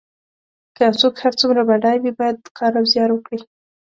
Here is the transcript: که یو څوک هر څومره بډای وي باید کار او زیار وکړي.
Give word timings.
که 0.75 0.81
یو 0.87 0.93
څوک 1.01 1.13
هر 1.23 1.33
څومره 1.39 1.61
بډای 1.69 1.97
وي 1.99 2.11
باید 2.19 2.37
کار 2.57 2.73
او 2.79 2.85
زیار 2.91 3.09
وکړي. 3.13 3.39